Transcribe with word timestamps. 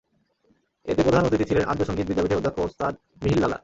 এতে 0.85 1.01
প্রধান 1.03 1.23
অতিথি 1.25 1.45
ছিলেন 1.49 1.65
আর্য 1.71 1.81
সংগীত 1.87 2.05
বিদ্যাপীঠের 2.07 2.39
অধ্যক্ষ 2.39 2.59
ওস্তাদ 2.61 2.93
মিহির 3.21 3.39
লালা। 3.41 3.57